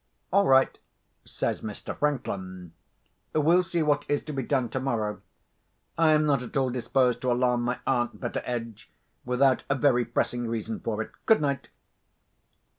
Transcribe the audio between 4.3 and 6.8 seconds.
be done tomorrow. I am not at all